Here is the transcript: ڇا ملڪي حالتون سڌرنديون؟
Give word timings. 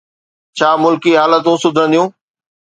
ڇا 0.57 0.69
ملڪي 0.83 1.11
حالتون 1.21 1.57
سڌرنديون؟ 1.63 2.07